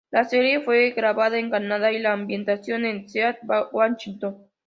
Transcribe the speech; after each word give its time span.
La 0.09 0.23
serie 0.23 0.61
fue 0.61 0.89
grabada 0.97 1.37
en 1.37 1.51
Canadá 1.51 1.91
y 1.91 1.99
la 1.99 2.13
ambientación 2.13 2.85
en 2.85 3.07
Seattle, 3.07 3.47
Washington. 3.71 4.47